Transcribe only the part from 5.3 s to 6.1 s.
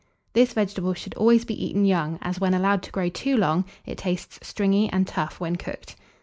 when cooked.